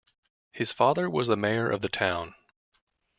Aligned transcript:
His 0.51 0.73
father 0.73 1.07
was 1.07 1.27
the 1.27 1.37
mayor 1.37 1.69
of 1.69 1.81
the 1.81 1.87
town. 1.87 2.33